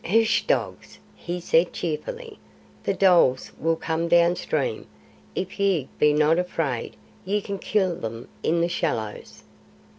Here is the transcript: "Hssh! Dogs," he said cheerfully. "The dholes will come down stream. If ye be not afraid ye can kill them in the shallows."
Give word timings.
"Hssh! 0.03 0.41
Dogs," 0.47 0.97
he 1.15 1.39
said 1.39 1.73
cheerfully. 1.73 2.39
"The 2.85 2.95
dholes 2.95 3.51
will 3.59 3.75
come 3.75 4.07
down 4.07 4.35
stream. 4.35 4.87
If 5.35 5.59
ye 5.59 5.89
be 5.99 6.11
not 6.11 6.39
afraid 6.39 6.95
ye 7.23 7.39
can 7.39 7.59
kill 7.59 7.95
them 7.95 8.27
in 8.41 8.61
the 8.61 8.67
shallows." 8.67 9.43